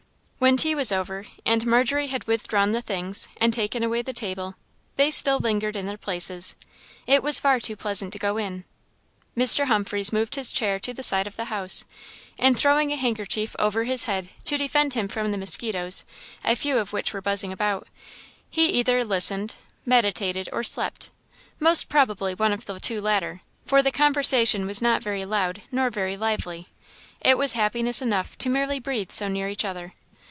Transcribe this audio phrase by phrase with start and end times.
[0.43, 4.55] When tea was over, and Margery had withdrawn the things, and taken away the table,
[4.95, 6.55] they still lingered in their places.
[7.05, 8.63] It was far too pleasant to go in.
[9.37, 9.67] Mr.
[9.67, 11.85] Humphreys moved his chair to the side of the house,
[12.39, 16.03] and throwing a handkerchief over his head to defend him from the mosquitoes,
[16.43, 17.87] a few of which were buzzing about,
[18.49, 19.53] he either listened,
[19.85, 21.11] meditated, or slept;
[21.59, 25.91] most probably one of the two latter, for the conversation was not very loud nor
[25.91, 26.67] very lively;
[27.23, 29.93] it was happiness enough merely to breathe so near each other.